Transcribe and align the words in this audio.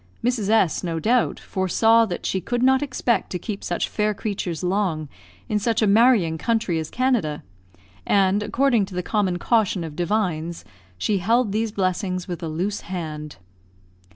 Mrs. 0.23 0.49
S, 0.49 0.83
no 0.83 0.99
doubt, 0.99 1.39
foresaw 1.39 2.07
that 2.07 2.25
she 2.25 2.41
could 2.41 2.63
not 2.63 2.81
expect 2.81 3.29
to 3.29 3.37
keep 3.37 3.63
such 3.63 3.87
fair 3.87 4.15
creatures 4.15 4.63
long 4.63 5.09
in 5.47 5.59
such 5.59 5.83
a 5.83 5.85
marrying 5.85 6.39
country 6.39 6.79
as 6.79 6.89
Canada, 6.89 7.43
and, 8.03 8.41
according 8.41 8.87
to 8.87 8.95
the 8.95 9.03
common 9.03 9.37
caution 9.37 9.83
of 9.83 9.95
divines, 9.95 10.65
she 10.97 11.19
held 11.19 11.51
these 11.51 11.71
blessings 11.71 12.27
with 12.27 12.41
a 12.41 12.47
loose 12.47 12.81
hand. 12.81 13.35